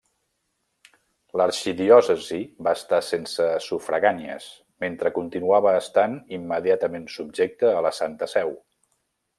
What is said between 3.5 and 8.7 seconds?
sufragànies, mentre continuava estant immediatament subjecta a la Santa Seu.